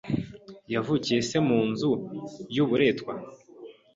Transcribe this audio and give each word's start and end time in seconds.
Yavukiye 0.73 1.19
se 1.29 1.37
mu 1.47 1.59
nzu 1.69 1.91
y’uburetwa 2.55 3.13